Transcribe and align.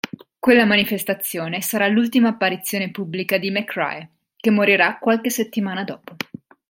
Quella 0.39 0.65
manifestazione 0.65 1.61
sarà 1.61 1.85
l'ultima 1.87 2.29
apparizione 2.29 2.89
pubblica 2.89 3.37
di 3.37 3.51
McRae, 3.51 4.09
che 4.35 4.49
morirà 4.49 4.97
qualche 4.97 5.29
settimana 5.29 5.83
dopo. 5.83 6.15